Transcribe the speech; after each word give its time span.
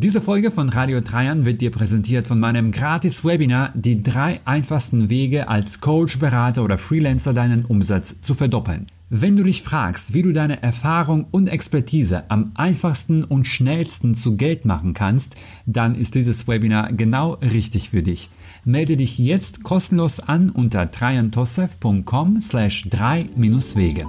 Diese 0.00 0.20
Folge 0.20 0.52
von 0.52 0.68
Radio 0.68 1.00
Dreiern 1.00 1.44
wird 1.44 1.60
dir 1.60 1.72
präsentiert 1.72 2.28
von 2.28 2.38
meinem 2.38 2.70
Gratis-Webinar 2.70 3.72
Die 3.74 4.00
drei 4.00 4.40
einfachsten 4.44 5.10
Wege 5.10 5.48
als 5.48 5.80
Coach, 5.80 6.20
Berater 6.20 6.62
oder 6.62 6.78
Freelancer 6.78 7.34
deinen 7.34 7.64
Umsatz 7.64 8.20
zu 8.20 8.34
verdoppeln. 8.34 8.86
Wenn 9.10 9.36
du 9.36 9.42
dich 9.42 9.64
fragst, 9.64 10.14
wie 10.14 10.22
du 10.22 10.30
deine 10.30 10.62
Erfahrung 10.62 11.26
und 11.32 11.48
Expertise 11.48 12.22
am 12.28 12.52
einfachsten 12.54 13.24
und 13.24 13.48
schnellsten 13.48 14.14
zu 14.14 14.36
Geld 14.36 14.64
machen 14.64 14.94
kannst, 14.94 15.34
dann 15.66 15.96
ist 15.96 16.14
dieses 16.14 16.46
Webinar 16.46 16.92
genau 16.92 17.32
richtig 17.32 17.90
für 17.90 18.02
dich. 18.02 18.30
Melde 18.64 18.94
dich 18.94 19.18
jetzt 19.18 19.64
kostenlos 19.64 20.20
an 20.20 20.50
unter 20.50 20.86
dreiantosef.com 20.86 22.40
slash 22.40 22.86
3-Wege. 22.88 24.06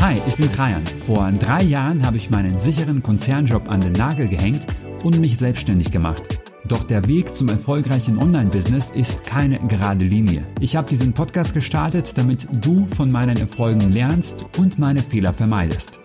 Hi, 0.00 0.22
ich 0.28 0.36
bin 0.36 0.50
Trajan. 0.50 0.84
Vor 1.04 1.32
drei 1.32 1.64
Jahren 1.64 2.06
habe 2.06 2.18
ich 2.18 2.30
meinen 2.30 2.56
sicheren 2.56 3.02
Konzernjob 3.02 3.68
an 3.68 3.80
den 3.80 3.94
Nagel 3.94 4.28
gehängt 4.28 4.64
und 5.02 5.18
mich 5.18 5.36
selbstständig 5.36 5.90
gemacht. 5.90 6.38
Doch 6.68 6.84
der 6.84 7.08
Weg 7.08 7.34
zum 7.34 7.48
erfolgreichen 7.48 8.16
Online-Business 8.16 8.90
ist 8.90 9.24
keine 9.26 9.58
gerade 9.58 10.04
Linie. 10.04 10.46
Ich 10.60 10.76
habe 10.76 10.88
diesen 10.88 11.14
Podcast 11.14 11.52
gestartet, 11.52 12.16
damit 12.16 12.46
du 12.64 12.86
von 12.86 13.10
meinen 13.10 13.38
Erfolgen 13.38 13.90
lernst 13.90 14.46
und 14.56 14.78
meine 14.78 15.02
Fehler 15.02 15.32
vermeidest. 15.32 15.98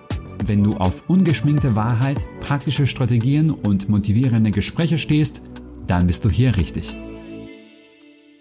Wenn 0.43 0.63
du 0.63 0.75
auf 0.75 1.07
ungeschminkte 1.07 1.75
Wahrheit, 1.75 2.25
praktische 2.39 2.87
Strategien 2.87 3.51
und 3.51 3.89
motivierende 3.89 4.49
Gespräche 4.49 4.97
stehst, 4.97 5.43
dann 5.85 6.07
bist 6.07 6.25
du 6.25 6.29
hier 6.31 6.57
richtig. 6.57 6.95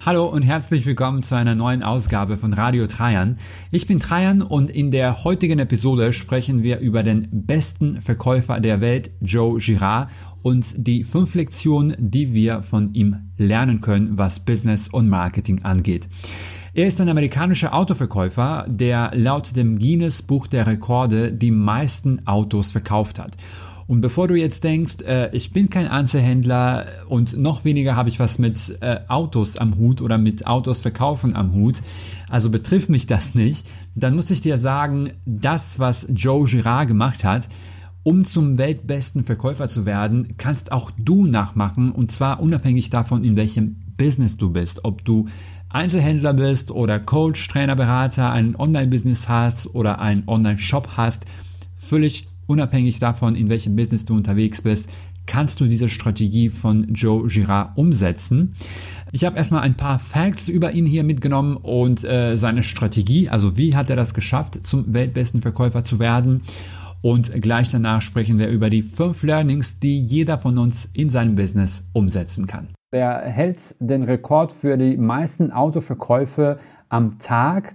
Hallo 0.05 0.27
und 0.27 0.42
herzlich 0.42 0.84
willkommen 0.84 1.23
zu 1.23 1.37
einer 1.37 1.55
neuen 1.55 1.84
Ausgabe 1.84 2.37
von 2.37 2.52
Radio 2.52 2.88
Trajan. 2.88 3.38
Ich 3.70 3.87
bin 3.87 4.01
Trajan 4.01 4.42
und 4.42 4.69
in 4.69 4.91
der 4.91 5.23
heutigen 5.23 5.61
Episode 5.61 6.12
sprechen 6.12 6.65
wir 6.65 6.80
über 6.80 7.05
den 7.05 7.28
besten 7.30 8.02
Verkäufer 8.02 8.59
der 8.59 8.80
Welt, 8.80 9.12
Joe 9.20 9.61
Girard, 9.61 10.11
und 10.42 10.88
die 10.88 11.05
fünf 11.05 11.37
Lektionen, 11.37 11.94
die 12.00 12.34
wir 12.34 12.64
von 12.64 12.92
ihm 12.94 13.31
lernen 13.36 13.81
können, 13.81 14.19
was 14.19 14.44
Business 14.44 14.89
und 14.89 15.09
Marketing 15.09 15.62
angeht. 15.62 16.09
Er 16.75 16.89
ist 16.89 17.00
ein 17.00 17.09
amerikanischer 17.09 17.72
Autoverkäufer, 17.72 18.66
der 18.69 19.12
laut 19.14 19.55
dem 19.55 19.78
Guinness 19.78 20.22
Buch 20.22 20.48
der 20.48 20.66
Rekorde 20.66 21.33
die 21.33 21.53
meisten 21.53 22.27
Autos 22.27 22.72
verkauft 22.72 23.20
hat. 23.20 23.37
Und 23.86 24.00
bevor 24.00 24.28
du 24.28 24.34
jetzt 24.34 24.64
denkst, 24.64 25.02
äh, 25.06 25.34
ich 25.34 25.52
bin 25.52 25.70
kein 25.70 25.88
Einzelhändler 25.88 26.86
und 27.08 27.36
noch 27.36 27.64
weniger 27.64 27.97
habe 27.97 28.08
ich 28.08 28.19
was 28.19 28.38
mit 28.38 28.78
äh, 28.80 29.00
Autos 29.08 29.56
am 29.56 29.77
Hut 29.77 30.00
oder 30.00 30.19
mit 30.19 30.47
Autos 30.47 30.80
verkaufen 30.80 31.34
am 31.34 31.52
Hut, 31.55 31.77
also 32.28 32.50
betrifft 32.50 32.88
mich 32.88 33.06
das 33.06 33.34
nicht, 33.34 33.66
dann 33.94 34.14
muss 34.14 34.30
ich 34.30 34.41
dir 34.41 34.56
sagen, 34.56 35.10
das, 35.27 35.78
was 35.78 36.06
Joe 36.14 36.47
Girard 36.47 36.88
gemacht 36.88 37.25
hat, 37.25 37.48
um 38.05 38.25
zum 38.25 38.58
weltbesten 38.58 39.25
Verkäufer 39.25 39.69
zu 39.69 39.86
werden, 39.86 40.34
kannst 40.36 40.72
auch 40.72 40.91
du 40.97 41.27
nachmachen 41.27 41.92
und 41.92 42.10
zwar 42.10 42.41
unabhängig 42.41 42.91
davon, 42.91 43.25
in 43.25 43.36
welchem 43.36 43.77
Business 43.97 44.36
du 44.36 44.50
bist, 44.50 44.84
ob 44.84 45.05
du 45.05 45.27
Einzelhändler 45.69 46.34
bist 46.34 46.70
oder 46.70 46.98
Coach, 46.98 47.48
Trainer, 47.48 47.77
Berater, 47.77 48.30
ein 48.30 48.56
Online-Business 48.56 49.28
hast 49.28 49.75
oder 49.75 50.00
einen 50.00 50.25
Online-Shop 50.27 50.97
hast, 50.97 51.27
völlig 51.77 52.28
unabhängig 52.46 52.98
davon, 52.98 53.34
in 53.34 53.48
welchem 53.48 53.76
Business 53.76 54.04
du 54.04 54.14
unterwegs 54.14 54.62
bist, 54.62 54.90
kannst 55.26 55.60
du 55.60 55.66
diese 55.66 55.88
Strategie 55.88 56.48
von 56.48 56.92
Joe 56.92 57.26
Girard 57.28 57.76
umsetzen. 57.76 58.54
Ich 59.12 59.24
habe 59.24 59.36
erstmal 59.36 59.62
ein 59.62 59.76
paar 59.76 59.98
Facts 59.98 60.48
über 60.48 60.72
ihn 60.72 60.86
hier 60.86 61.04
mitgenommen 61.04 61.56
und 61.56 62.04
äh, 62.04 62.36
seine 62.36 62.62
Strategie, 62.62 63.28
also 63.28 63.56
wie 63.56 63.76
hat 63.76 63.90
er 63.90 63.96
das 63.96 64.14
geschafft, 64.14 64.62
zum 64.64 64.92
weltbesten 64.92 65.42
Verkäufer 65.42 65.84
zu 65.84 65.98
werden. 65.98 66.42
Und 67.02 67.32
gleich 67.42 67.70
danach 67.70 68.00
sprechen 68.00 68.38
wir 68.38 68.48
über 68.48 68.70
die 68.70 68.82
fünf 68.82 69.22
Learnings, 69.24 69.80
die 69.80 70.00
jeder 70.00 70.38
von 70.38 70.56
uns 70.58 70.84
in 70.92 71.10
seinem 71.10 71.34
Business 71.34 71.90
umsetzen 71.92 72.46
kann. 72.46 72.68
Er 72.92 73.22
hält 73.22 73.74
den 73.80 74.02
Rekord 74.02 74.52
für 74.52 74.76
die 74.76 74.96
meisten 74.96 75.50
Autoverkäufe 75.50 76.58
am 76.88 77.19
Tag 77.19 77.75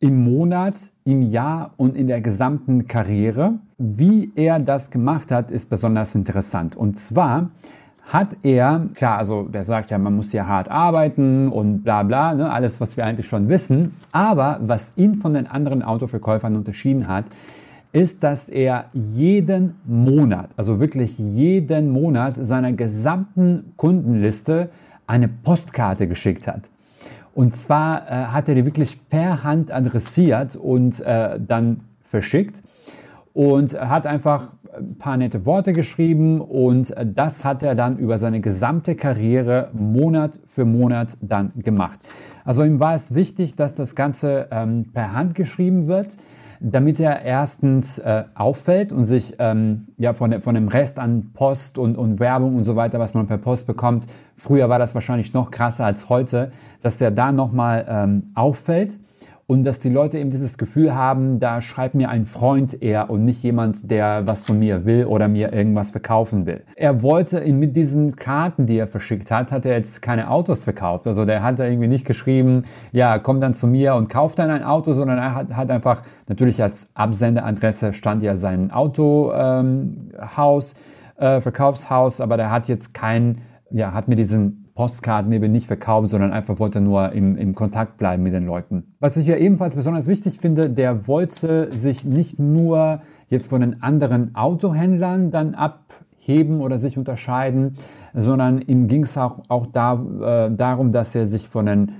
im 0.00 0.24
Monat, 0.24 0.74
im 1.04 1.22
Jahr 1.22 1.72
und 1.76 1.96
in 1.96 2.06
der 2.06 2.20
gesamten 2.20 2.86
Karriere. 2.86 3.54
Wie 3.78 4.30
er 4.34 4.58
das 4.58 4.90
gemacht 4.90 5.30
hat, 5.30 5.50
ist 5.50 5.70
besonders 5.70 6.14
interessant. 6.14 6.76
Und 6.76 6.98
zwar 6.98 7.50
hat 8.02 8.36
er, 8.42 8.86
klar, 8.94 9.18
also 9.18 9.42
der 9.44 9.64
sagt 9.64 9.90
ja, 9.90 9.98
man 9.98 10.14
muss 10.14 10.32
ja 10.32 10.46
hart 10.46 10.70
arbeiten 10.70 11.48
und 11.48 11.82
bla 11.82 12.02
bla, 12.04 12.34
ne, 12.34 12.50
alles, 12.50 12.80
was 12.80 12.96
wir 12.96 13.04
eigentlich 13.04 13.28
schon 13.28 13.48
wissen. 13.48 13.94
Aber 14.12 14.60
was 14.62 14.92
ihn 14.96 15.16
von 15.16 15.32
den 15.32 15.46
anderen 15.46 15.82
Autoverkäufern 15.82 16.54
unterschieden 16.56 17.08
hat, 17.08 17.24
ist, 17.92 18.22
dass 18.22 18.48
er 18.48 18.86
jeden 18.92 19.74
Monat, 19.86 20.50
also 20.56 20.78
wirklich 20.80 21.18
jeden 21.18 21.90
Monat 21.90 22.34
seiner 22.36 22.72
gesamten 22.72 23.72
Kundenliste 23.76 24.68
eine 25.06 25.28
Postkarte 25.28 26.06
geschickt 26.06 26.46
hat. 26.46 26.70
Und 27.36 27.54
zwar 27.54 28.06
äh, 28.06 28.14
hat 28.28 28.48
er 28.48 28.54
die 28.54 28.64
wirklich 28.64 29.10
per 29.10 29.44
Hand 29.44 29.70
adressiert 29.70 30.56
und 30.56 31.00
äh, 31.00 31.38
dann 31.38 31.80
verschickt 32.02 32.62
und 33.34 33.78
hat 33.78 34.06
einfach 34.06 34.54
ein 34.74 34.96
paar 34.96 35.18
nette 35.18 35.44
Worte 35.44 35.74
geschrieben 35.74 36.40
und 36.40 36.94
das 37.04 37.44
hat 37.44 37.62
er 37.62 37.74
dann 37.74 37.98
über 37.98 38.16
seine 38.16 38.40
gesamte 38.40 38.94
Karriere 38.94 39.68
Monat 39.74 40.40
für 40.46 40.64
Monat 40.64 41.18
dann 41.20 41.52
gemacht. 41.56 42.00
Also 42.46 42.64
ihm 42.64 42.80
war 42.80 42.94
es 42.94 43.14
wichtig, 43.14 43.54
dass 43.54 43.74
das 43.74 43.94
Ganze 43.94 44.48
ähm, 44.50 44.86
per 44.94 45.12
Hand 45.12 45.34
geschrieben 45.34 45.88
wird 45.88 46.16
damit 46.60 47.00
er 47.00 47.22
erstens 47.22 47.98
äh, 47.98 48.24
auffällt 48.34 48.92
und 48.92 49.04
sich 49.04 49.34
ähm, 49.38 49.88
ja 49.96 50.14
von, 50.14 50.30
der, 50.30 50.42
von 50.42 50.54
dem 50.54 50.68
Rest 50.68 50.98
an 50.98 51.30
Post 51.34 51.78
und, 51.78 51.96
und 51.96 52.20
Werbung 52.20 52.56
und 52.56 52.64
so 52.64 52.76
weiter, 52.76 52.98
was 52.98 53.14
man 53.14 53.26
per 53.26 53.38
Post 53.38 53.66
bekommt, 53.66 54.06
früher 54.36 54.68
war 54.68 54.78
das 54.78 54.94
wahrscheinlich 54.94 55.32
noch 55.32 55.50
krasser 55.50 55.84
als 55.84 56.08
heute, 56.08 56.50
dass 56.82 56.98
der 56.98 57.10
da 57.10 57.32
nochmal 57.32 57.86
ähm, 57.88 58.30
auffällt 58.34 59.00
und 59.48 59.62
dass 59.62 59.78
die 59.78 59.90
Leute 59.90 60.18
eben 60.18 60.30
dieses 60.30 60.58
Gefühl 60.58 60.94
haben, 60.94 61.38
da 61.38 61.60
schreibt 61.60 61.94
mir 61.94 62.08
ein 62.08 62.26
Freund 62.26 62.82
eher 62.82 63.10
und 63.10 63.24
nicht 63.24 63.44
jemand, 63.44 63.92
der 63.92 64.26
was 64.26 64.44
von 64.44 64.58
mir 64.58 64.84
will 64.84 65.04
oder 65.04 65.28
mir 65.28 65.52
irgendwas 65.52 65.92
verkaufen 65.92 66.46
will. 66.46 66.64
Er 66.74 67.00
wollte 67.02 67.40
mit 67.52 67.76
diesen 67.76 68.16
Karten, 68.16 68.66
die 68.66 68.76
er 68.76 68.88
verschickt 68.88 69.30
hat, 69.30 69.52
hat 69.52 69.64
er 69.64 69.76
jetzt 69.76 70.02
keine 70.02 70.30
Autos 70.30 70.64
verkauft. 70.64 71.06
Also 71.06 71.24
der 71.24 71.44
hat 71.44 71.60
da 71.60 71.64
irgendwie 71.64 71.86
nicht 71.86 72.04
geschrieben, 72.04 72.64
ja, 72.90 73.20
komm 73.20 73.40
dann 73.40 73.54
zu 73.54 73.68
mir 73.68 73.94
und 73.94 74.08
kauf 74.08 74.34
dann 74.34 74.50
ein 74.50 74.64
Auto, 74.64 74.92
sondern 74.92 75.18
er 75.18 75.36
hat, 75.36 75.54
hat 75.54 75.70
einfach, 75.70 76.02
natürlich 76.28 76.60
als 76.60 76.90
Absenderadresse 76.94 77.92
stand 77.92 78.24
ja 78.24 78.34
sein 78.34 78.72
Autohaus, 78.72 80.74
ähm, 80.74 81.24
äh, 81.24 81.40
Verkaufshaus, 81.40 82.20
aber 82.20 82.36
der 82.36 82.50
hat 82.50 82.66
jetzt 82.66 82.94
kein, 82.94 83.42
ja, 83.70 83.94
hat 83.94 84.08
mir 84.08 84.16
diesen 84.16 84.65
Postkarten 84.76 85.32
eben 85.32 85.50
nicht 85.50 85.66
verkaufen, 85.66 86.06
sondern 86.06 86.32
einfach 86.32 86.60
wollte 86.60 86.80
nur 86.80 87.10
im, 87.12 87.36
im 87.36 87.54
Kontakt 87.54 87.96
bleiben 87.96 88.22
mit 88.22 88.34
den 88.34 88.46
Leuten. 88.46 88.94
Was 89.00 89.16
ich 89.16 89.26
ja 89.26 89.36
ebenfalls 89.36 89.74
besonders 89.74 90.06
wichtig 90.06 90.38
finde, 90.38 90.70
der 90.70 91.08
wollte 91.08 91.72
sich 91.72 92.04
nicht 92.04 92.38
nur 92.38 93.00
jetzt 93.28 93.48
von 93.48 93.62
den 93.62 93.82
anderen 93.82 94.34
Autohändlern 94.36 95.30
dann 95.30 95.54
abheben 95.54 96.60
oder 96.60 96.78
sich 96.78 96.98
unterscheiden, 96.98 97.76
sondern 98.14 98.60
ihm 98.60 98.86
ging 98.86 99.02
es 99.02 99.16
auch, 99.18 99.40
auch 99.48 99.66
da, 99.66 99.94
äh, 99.94 100.54
darum, 100.54 100.92
dass 100.92 101.14
er 101.14 101.26
sich 101.26 101.48
von 101.48 101.66
den 101.66 101.92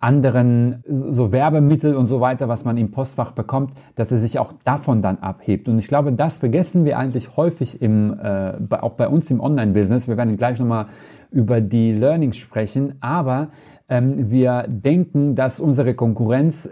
anderen 0.00 0.82
so 0.86 1.32
Werbemittel 1.32 1.94
und 1.96 2.08
so 2.08 2.20
weiter, 2.20 2.46
was 2.46 2.66
man 2.66 2.76
im 2.76 2.90
Postfach 2.90 3.32
bekommt, 3.32 3.72
dass 3.94 4.12
er 4.12 4.18
sich 4.18 4.38
auch 4.38 4.52
davon 4.64 5.00
dann 5.00 5.18
abhebt. 5.18 5.66
Und 5.66 5.78
ich 5.78 5.88
glaube, 5.88 6.12
das 6.12 6.38
vergessen 6.38 6.84
wir 6.84 6.98
eigentlich 6.98 7.38
häufig 7.38 7.80
im, 7.80 8.18
äh, 8.18 8.52
auch 8.70 8.92
bei 8.92 9.08
uns 9.08 9.30
im 9.30 9.40
Online-Business. 9.40 10.06
Wir 10.06 10.18
werden 10.18 10.36
gleich 10.36 10.58
nochmal 10.58 10.86
über 11.34 11.60
die 11.60 11.92
Learnings 11.92 12.36
sprechen, 12.36 12.94
aber 13.00 13.48
ähm, 13.88 14.30
wir 14.30 14.66
denken, 14.68 15.34
dass 15.34 15.60
unsere 15.60 15.94
Konkurrenz 15.94 16.70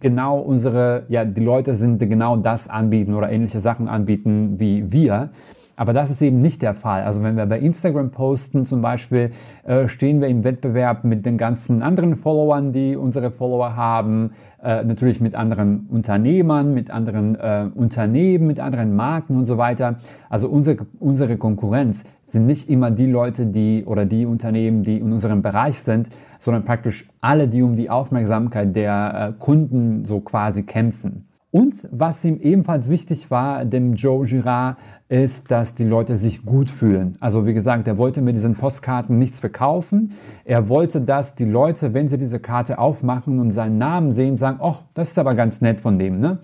genau 0.00 0.38
unsere, 0.38 1.04
ja, 1.08 1.24
die 1.24 1.44
Leute 1.44 1.74
sind, 1.74 2.00
die 2.00 2.08
genau 2.08 2.36
das 2.36 2.68
anbieten 2.68 3.14
oder 3.14 3.30
ähnliche 3.30 3.60
Sachen 3.60 3.86
anbieten 3.88 4.58
wie 4.58 4.90
wir. 4.90 5.30
Aber 5.78 5.92
das 5.92 6.10
ist 6.10 6.20
eben 6.22 6.40
nicht 6.40 6.60
der 6.60 6.74
Fall. 6.74 7.02
Also 7.02 7.22
wenn 7.22 7.36
wir 7.36 7.46
bei 7.46 7.60
Instagram 7.60 8.10
posten 8.10 8.64
zum 8.64 8.80
Beispiel, 8.80 9.30
äh, 9.64 9.86
stehen 9.86 10.20
wir 10.20 10.26
im 10.26 10.42
Wettbewerb 10.42 11.04
mit 11.04 11.24
den 11.24 11.38
ganzen 11.38 11.82
anderen 11.82 12.16
Followern, 12.16 12.72
die 12.72 12.96
unsere 12.96 13.30
Follower 13.30 13.76
haben, 13.76 14.32
äh, 14.60 14.82
natürlich 14.82 15.20
mit 15.20 15.36
anderen 15.36 15.86
Unternehmern, 15.88 16.74
mit 16.74 16.90
anderen 16.90 17.36
äh, 17.36 17.70
Unternehmen, 17.72 18.48
mit 18.48 18.58
anderen 18.58 18.96
Marken 18.96 19.36
und 19.36 19.44
so 19.44 19.56
weiter. 19.56 19.98
Also 20.28 20.48
unsere, 20.48 20.84
unsere 20.98 21.36
Konkurrenz 21.36 22.04
sind 22.24 22.46
nicht 22.46 22.68
immer 22.68 22.90
die 22.90 23.06
Leute, 23.06 23.46
die 23.46 23.84
oder 23.86 24.04
die 24.04 24.26
Unternehmen, 24.26 24.82
die 24.82 24.96
in 24.96 25.12
unserem 25.12 25.42
Bereich 25.42 25.78
sind, 25.78 26.08
sondern 26.40 26.64
praktisch 26.64 27.08
alle, 27.20 27.46
die 27.46 27.62
um 27.62 27.76
die 27.76 27.88
Aufmerksamkeit 27.88 28.74
der 28.74 29.28
äh, 29.28 29.32
Kunden 29.38 30.04
so 30.04 30.18
quasi 30.18 30.64
kämpfen. 30.64 31.27
Und 31.50 31.88
was 31.90 32.22
ihm 32.26 32.38
ebenfalls 32.40 32.90
wichtig 32.90 33.30
war, 33.30 33.64
dem 33.64 33.94
Joe 33.94 34.26
Girard, 34.26 34.76
ist, 35.08 35.50
dass 35.50 35.74
die 35.74 35.84
Leute 35.84 36.14
sich 36.14 36.44
gut 36.44 36.68
fühlen. 36.68 37.14
Also 37.20 37.46
wie 37.46 37.54
gesagt, 37.54 37.88
er 37.88 37.96
wollte 37.96 38.20
mit 38.20 38.36
diesen 38.36 38.54
Postkarten 38.54 39.18
nichts 39.18 39.40
verkaufen. 39.40 40.12
Er 40.44 40.68
wollte, 40.68 41.00
dass 41.00 41.36
die 41.36 41.46
Leute, 41.46 41.94
wenn 41.94 42.06
sie 42.06 42.18
diese 42.18 42.38
Karte 42.38 42.78
aufmachen 42.78 43.38
und 43.38 43.50
seinen 43.50 43.78
Namen 43.78 44.12
sehen, 44.12 44.36
sagen, 44.36 44.58
ach, 44.60 44.82
das 44.92 45.12
ist 45.12 45.18
aber 45.18 45.34
ganz 45.34 45.62
nett 45.62 45.80
von 45.80 45.98
dem, 45.98 46.20
ne? 46.20 46.38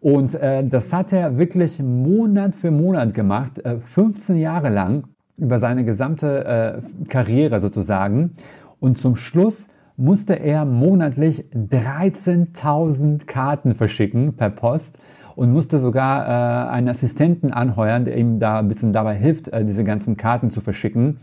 Und 0.00 0.36
äh, 0.36 0.64
das 0.64 0.92
hat 0.92 1.12
er 1.12 1.38
wirklich 1.38 1.82
Monat 1.82 2.54
für 2.54 2.70
Monat 2.70 3.14
gemacht, 3.14 3.58
äh, 3.64 3.80
15 3.80 4.36
Jahre 4.36 4.68
lang, 4.68 5.08
über 5.36 5.58
seine 5.58 5.84
gesamte 5.84 6.44
äh, 6.44 7.08
Karriere 7.08 7.58
sozusagen. 7.58 8.34
Und 8.78 8.98
zum 8.98 9.16
Schluss 9.16 9.70
musste 9.96 10.34
er 10.34 10.64
monatlich 10.64 11.46
13.000 11.54 13.26
Karten 13.26 13.74
verschicken 13.74 14.34
per 14.36 14.50
Post 14.50 14.98
und 15.36 15.52
musste 15.52 15.78
sogar 15.78 16.26
äh, 16.26 16.70
einen 16.70 16.88
Assistenten 16.88 17.52
anheuern, 17.52 18.04
der 18.04 18.16
ihm 18.16 18.38
da 18.38 18.58
ein 18.58 18.68
bisschen 18.68 18.92
dabei 18.92 19.14
hilft, 19.14 19.48
äh, 19.48 19.64
diese 19.64 19.84
ganzen 19.84 20.16
Karten 20.16 20.50
zu 20.50 20.60
verschicken. 20.60 21.18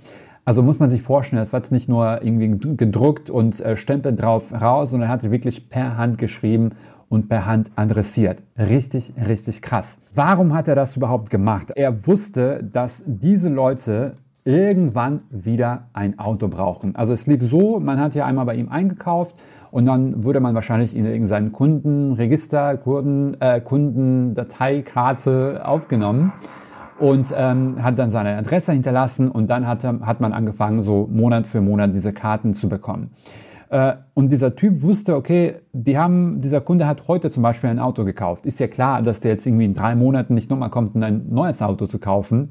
Also 0.46 0.62
muss 0.62 0.80
man 0.80 0.90
sich 0.90 1.02
vorstellen, 1.02 1.42
das 1.42 1.54
war 1.54 1.62
jetzt 1.62 1.72
nicht 1.72 1.88
nur 1.88 2.22
irgendwie 2.22 2.76
gedruckt 2.76 3.30
und 3.30 3.60
äh, 3.62 3.76
Stempel 3.76 4.16
drauf 4.16 4.52
raus, 4.54 4.92
sondern 4.92 5.10
er 5.10 5.14
hatte 5.14 5.32
wirklich 5.32 5.70
per 5.70 5.98
Hand 5.98 6.18
geschrieben 6.18 6.72
und 7.08 7.30
per 7.30 7.46
Hand 7.46 7.72
adressiert. 7.76 8.44
Richtig, 8.58 9.14
richtig 9.16 9.62
krass. 9.62 10.02
Warum 10.14 10.54
hat 10.54 10.68
er 10.68 10.76
das 10.76 10.98
überhaupt 10.98 11.30
gemacht? 11.30 11.72
Er 11.76 12.08
wusste, 12.08 12.62
dass 12.64 13.04
diese 13.06 13.50
Leute 13.50 14.16
irgendwann 14.46 15.22
wieder 15.30 15.88
ein 15.94 16.20
Auto 16.20 16.50
brauchen. 16.50 16.96
Also 16.96 17.14
es 17.14 17.28
lief 17.28 17.42
so, 17.42 17.80
man 17.80 18.00
hat 18.00 18.14
ja 18.14 18.26
einmal 18.26 18.46
bei 18.46 18.56
ihm 18.56 18.70
eingekauft 18.70 19.38
und 19.72 19.86
dann 19.86 20.26
würde 20.26 20.42
man 20.42 20.54
wahrscheinlich 20.54 20.96
in 20.96 21.06
irgendein 21.06 21.54
Kundenregister, 21.54 22.78
Kunden, 22.78 23.38
äh, 23.40 23.62
Kundendateikarte 23.62 25.66
aufgenommen 25.66 26.34
und 27.00 27.34
ähm, 27.36 27.82
hat 27.82 27.98
dann 27.98 28.10
seine 28.10 28.36
Adresse 28.36 28.74
hinterlassen 28.74 29.32
und 29.32 29.50
dann 29.50 29.66
hat, 29.66 29.86
hat 29.86 30.20
man 30.20 30.34
angefangen, 30.34 30.82
so 30.82 31.08
Monat 31.10 31.48
für 31.48 31.62
Monat 31.62 31.96
diese 31.96 32.12
Karten 32.12 32.54
zu 32.54 32.68
bekommen. 32.68 33.12
Äh, 33.70 33.94
und 34.14 34.30
dieser 34.30 34.58
Typ 34.58 34.82
wusste, 34.82 35.16
okay, 35.16 35.62
die 35.72 35.98
haben, 35.98 36.42
dieser 36.42 36.60
Kunde 36.60 36.86
hat 36.86 37.08
heute 37.08 37.30
zum 37.30 37.44
Beispiel 37.44 37.70
ein 37.70 37.80
Auto 37.80 38.04
gekauft. 38.04 38.46
Ist 38.46 38.60
ja 38.60 38.68
klar, 38.68 39.02
dass 39.02 39.22
der 39.22 39.32
jetzt 39.32 39.48
irgendwie 39.48 39.66
in 39.66 39.74
drei 39.74 39.96
Monaten 39.96 40.34
nicht 40.34 40.50
nochmal 40.50 40.70
kommt, 40.70 40.96
um 40.96 41.02
ein 41.02 41.30
neues 41.30 41.62
Auto 41.62 41.86
zu 41.86 41.98
kaufen 41.98 42.50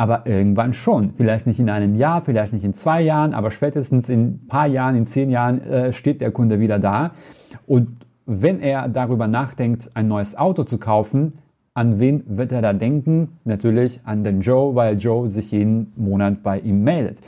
aber 0.00 0.26
irgendwann 0.26 0.72
schon. 0.72 1.12
Vielleicht 1.14 1.46
nicht 1.46 1.60
in 1.60 1.68
einem 1.68 1.94
Jahr, 1.94 2.22
vielleicht 2.22 2.54
nicht 2.54 2.64
in 2.64 2.72
zwei 2.72 3.02
Jahren, 3.02 3.34
aber 3.34 3.50
spätestens 3.50 4.08
in 4.08 4.20
ein 4.22 4.46
paar 4.48 4.66
Jahren, 4.66 4.96
in 4.96 5.06
zehn 5.06 5.28
Jahren 5.28 5.60
äh, 5.60 5.92
steht 5.92 6.22
der 6.22 6.30
Kunde 6.30 6.58
wieder 6.58 6.78
da. 6.78 7.10
Und 7.66 7.88
wenn 8.24 8.60
er 8.60 8.88
darüber 8.88 9.28
nachdenkt, 9.28 9.90
ein 9.92 10.08
neues 10.08 10.38
Auto 10.38 10.64
zu 10.64 10.78
kaufen, 10.78 11.34
an 11.74 12.00
wen 12.00 12.22
wird 12.26 12.50
er 12.50 12.62
da 12.62 12.72
denken? 12.72 13.36
Natürlich 13.44 14.00
an 14.04 14.24
den 14.24 14.40
Joe, 14.40 14.74
weil 14.74 14.96
Joe 14.96 15.28
sich 15.28 15.50
jeden 15.50 15.92
Monat 15.96 16.42
bei 16.42 16.60
ihm 16.60 16.82
meldet. 16.82 17.20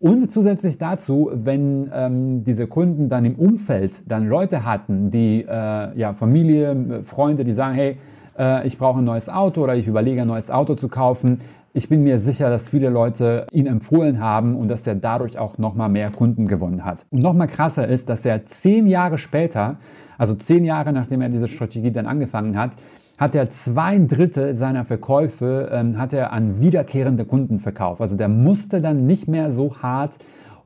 Und 0.00 0.30
zusätzlich 0.30 0.78
dazu, 0.78 1.28
wenn 1.32 1.90
ähm, 1.92 2.44
diese 2.44 2.68
Kunden 2.68 3.08
dann 3.08 3.24
im 3.24 3.34
Umfeld 3.34 4.08
dann 4.08 4.28
Leute 4.28 4.64
hatten, 4.64 5.10
die 5.10 5.42
äh, 5.42 5.98
ja 5.98 6.14
Familie, 6.14 7.02
Freunde, 7.02 7.44
die 7.44 7.50
sagen, 7.50 7.74
hey, 7.74 7.96
äh, 8.38 8.64
ich 8.64 8.78
brauche 8.78 9.00
ein 9.00 9.04
neues 9.04 9.28
Auto 9.28 9.64
oder 9.64 9.74
ich 9.74 9.88
überlege 9.88 10.22
ein 10.22 10.28
neues 10.28 10.52
Auto 10.52 10.76
zu 10.76 10.88
kaufen, 10.88 11.40
ich 11.74 11.88
bin 11.88 12.02
mir 12.02 12.18
sicher, 12.18 12.48
dass 12.48 12.70
viele 12.70 12.90
Leute 12.90 13.46
ihn 13.52 13.66
empfohlen 13.66 14.20
haben 14.20 14.56
und 14.56 14.68
dass 14.68 14.86
er 14.86 14.94
dadurch 14.94 15.36
auch 15.36 15.58
nochmal 15.58 15.88
mehr 15.88 16.10
Kunden 16.10 16.46
gewonnen 16.46 16.84
hat. 16.84 17.04
Und 17.10 17.22
nochmal 17.22 17.48
krasser 17.48 17.86
ist, 17.86 18.08
dass 18.08 18.24
er 18.24 18.46
zehn 18.46 18.86
Jahre 18.86 19.18
später, 19.18 19.78
also 20.16 20.34
zehn 20.34 20.64
Jahre 20.64 20.92
nachdem 20.92 21.20
er 21.20 21.28
diese 21.28 21.48
Strategie 21.48 21.90
dann 21.90 22.06
angefangen 22.06 22.56
hat, 22.56 22.76
hat 23.18 23.34
er 23.34 23.50
zwei 23.50 23.98
Drittel 23.98 24.54
seiner 24.54 24.84
Verkäufe 24.84 25.68
ähm, 25.72 25.98
hat 25.98 26.14
er 26.14 26.32
an 26.32 26.60
wiederkehrende 26.60 27.24
Kunden 27.24 27.58
verkauft. 27.58 28.00
Also 28.00 28.16
der 28.16 28.28
musste 28.28 28.80
dann 28.80 29.06
nicht 29.06 29.28
mehr 29.28 29.50
so 29.50 29.76
hart 29.82 30.18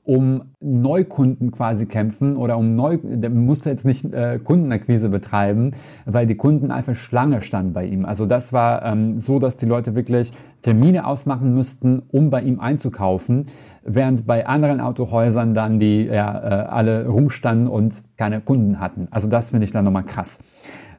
um 0.04 0.42
Neukunden 0.60 1.52
quasi 1.52 1.86
kämpfen 1.86 2.36
oder 2.36 2.58
um 2.58 2.70
Neu, 2.70 2.98
der 3.00 3.30
musste 3.30 3.70
jetzt 3.70 3.84
nicht 3.84 4.12
äh, 4.12 4.40
Kundenakquise 4.42 5.08
betreiben, 5.08 5.72
weil 6.06 6.26
die 6.26 6.34
Kunden 6.34 6.72
einfach 6.72 6.96
Schlange 6.96 7.40
standen 7.40 7.72
bei 7.72 7.86
ihm. 7.86 8.04
Also 8.04 8.26
das 8.26 8.52
war 8.52 8.84
ähm, 8.84 9.18
so, 9.18 9.38
dass 9.38 9.56
die 9.56 9.66
Leute 9.66 9.94
wirklich 9.94 10.32
Termine 10.62 11.06
ausmachen 11.06 11.54
müssten, 11.54 12.02
um 12.10 12.30
bei 12.30 12.42
ihm 12.42 12.58
einzukaufen, 12.58 13.46
während 13.84 14.26
bei 14.26 14.46
anderen 14.46 14.80
Autohäusern 14.80 15.54
dann 15.54 15.78
die 15.78 16.04
ja, 16.04 16.36
äh, 16.36 16.66
alle 16.66 17.06
rumstanden 17.06 17.68
und 17.68 18.02
keine 18.22 18.40
Kunden 18.40 18.78
hatten. 18.78 19.08
Also 19.10 19.26
das 19.26 19.50
finde 19.50 19.64
ich 19.64 19.72
dann 19.72 19.84
nochmal 19.84 20.04
krass. 20.04 20.38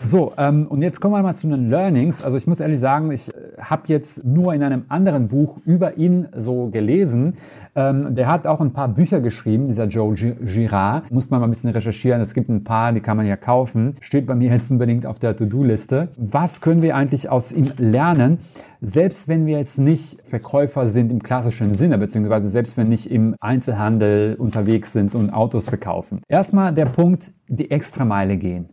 So, 0.04 0.34
ähm, 0.38 0.68
und 0.68 0.82
jetzt 0.82 1.00
kommen 1.00 1.14
wir 1.14 1.24
mal 1.24 1.34
zu 1.34 1.48
den 1.48 1.70
Learnings. 1.70 2.26
Also 2.26 2.36
ich 2.36 2.46
muss 2.46 2.60
ehrlich 2.60 2.82
sagen, 2.82 3.12
ich 3.12 3.30
äh, 3.30 3.62
habe 3.62 3.84
jetzt 3.86 4.26
nur 4.26 4.54
in 4.54 4.62
einem 4.62 4.84
anderen 4.90 5.30
Buch 5.30 5.60
über 5.64 5.96
ihn 5.98 6.28
so 6.36 6.68
gelesen. 6.68 7.36
Ähm, 7.76 8.14
der 8.14 8.28
hat 8.28 8.46
auch 8.46 8.60
ein 8.60 8.74
paar 8.74 8.90
Bücher 8.90 9.22
geschrieben, 9.22 9.68
dieser 9.68 9.86
Joe 9.86 10.14
Girard. 10.14 11.10
Muss 11.12 11.30
man 11.30 11.40
mal 11.40 11.48
ein 11.48 11.52
bisschen 11.52 11.70
recherchieren. 11.70 12.20
Es 12.20 12.34
gibt 12.34 12.50
ein 12.50 12.66
paar, 12.66 12.92
die 12.92 13.00
kann 13.00 13.16
man 13.16 13.26
ja 13.26 13.38
kaufen. 13.38 13.96
Steht 14.02 14.28
bei 14.28 14.36
mir 14.36 14.50
jetzt 14.50 14.70
unbedingt 14.70 15.06
auf 15.06 15.20
der 15.20 15.38
To-Do-Liste. 15.38 16.10
Was 16.18 16.60
können 16.60 16.82
wir 16.82 16.98
eigentlich 16.98 17.30
aus 17.30 17.54
ihm 17.54 17.70
lernen? 17.78 18.40
Selbst 18.86 19.30
wenn 19.30 19.46
wir 19.46 19.58
jetzt 19.58 19.80
nicht 19.80 20.22
Verkäufer 20.26 20.88
sind 20.88 21.10
im 21.10 21.24
klassischen 21.24 21.74
Sinne, 21.74 21.98
beziehungsweise 21.98 22.50
selbst 22.50 22.76
wenn 22.76 22.90
nicht 22.90 23.10
im 23.10 23.34
Einzelhandel 23.40 24.36
unterwegs 24.38 24.92
sind 24.92 25.16
und 25.16 25.34
Autos 25.34 25.70
verkaufen. 25.70 26.20
Erstmal 26.28 26.74
der 26.74 26.88
Punkt, 26.88 27.32
die 27.48 27.72
Extrameile 27.72 28.36
gehen 28.36 28.68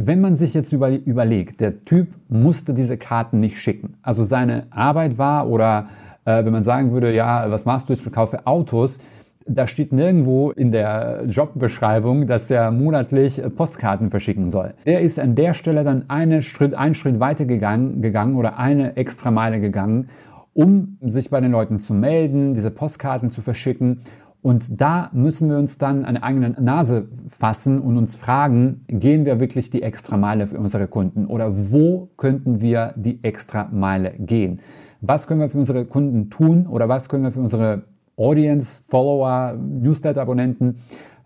wenn 0.00 0.20
man 0.20 0.36
sich 0.36 0.54
jetzt 0.54 0.72
über, 0.72 0.90
überlegt, 0.90 1.60
der 1.60 1.82
Typ 1.82 2.14
musste 2.28 2.72
diese 2.72 2.96
Karten 2.96 3.40
nicht 3.40 3.58
schicken. 3.58 3.96
Also 4.00 4.22
seine 4.22 4.68
Arbeit 4.70 5.18
war 5.18 5.48
oder 5.48 5.88
äh, 6.24 6.44
wenn 6.44 6.52
man 6.52 6.62
sagen 6.62 6.92
würde, 6.92 7.12
ja, 7.12 7.50
was 7.50 7.64
machst 7.64 7.88
du, 7.88 7.94
ich 7.94 8.00
verkaufe 8.02 8.46
Autos, 8.46 9.00
da 9.48 9.66
steht 9.66 9.92
nirgendwo 9.92 10.50
in 10.50 10.70
der 10.70 11.24
Jobbeschreibung, 11.28 12.26
dass 12.26 12.50
er 12.50 12.70
monatlich 12.70 13.42
Postkarten 13.56 14.10
verschicken 14.10 14.50
soll. 14.50 14.74
Der 14.86 15.00
ist 15.00 15.18
an 15.18 15.34
der 15.34 15.54
Stelle 15.54 15.84
dann 15.84 16.08
einen 16.08 16.42
Schritt, 16.42 16.74
einen 16.74 16.94
Schritt 16.94 17.20
weiter 17.20 17.46
gegangen, 17.46 18.02
gegangen 18.02 18.36
oder 18.36 18.58
eine 18.58 18.96
extra 18.96 19.30
Meile 19.30 19.60
gegangen, 19.60 20.08
um 20.54 20.98
sich 21.02 21.30
bei 21.30 21.40
den 21.40 21.52
Leuten 21.52 21.78
zu 21.78 21.94
melden, 21.94 22.54
diese 22.54 22.70
Postkarten 22.70 23.30
zu 23.30 23.42
verschicken 23.42 23.98
und 24.40 24.80
da 24.80 25.10
müssen 25.12 25.50
wir 25.50 25.58
uns 25.58 25.78
dann 25.78 26.04
eine 26.04 26.22
eigene 26.22 26.50
Nase 26.50 27.08
fassen 27.28 27.80
und 27.80 27.98
uns 27.98 28.14
fragen, 28.14 28.84
gehen 28.86 29.26
wir 29.26 29.40
wirklich 29.40 29.70
die 29.70 29.82
extra 29.82 30.16
Meile 30.16 30.46
für 30.46 30.58
unsere 30.58 30.86
Kunden 30.86 31.26
oder 31.26 31.50
wo 31.72 32.10
könnten 32.16 32.60
wir 32.60 32.94
die 32.96 33.22
extra 33.24 33.68
Meile 33.72 34.14
gehen? 34.18 34.60
Was 35.00 35.26
können 35.26 35.40
wir 35.40 35.48
für 35.48 35.58
unsere 35.58 35.84
Kunden 35.84 36.30
tun 36.30 36.66
oder 36.66 36.88
was 36.88 37.08
können 37.08 37.24
wir 37.24 37.32
für 37.32 37.40
unsere 37.40 37.82
Audience, 38.18 38.82
Follower, 38.88 39.56
Newsletter-Abonnenten, 39.56 40.76